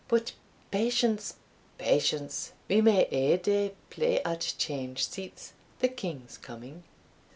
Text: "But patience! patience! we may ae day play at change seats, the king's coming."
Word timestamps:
"But 0.07 0.31
patience! 0.71 1.35
patience! 1.77 2.53
we 2.67 2.81
may 2.81 3.05
ae 3.11 3.37
day 3.37 3.75
play 3.91 4.19
at 4.23 4.55
change 4.57 5.07
seats, 5.07 5.53
the 5.77 5.89
king's 5.89 6.39
coming." 6.39 6.81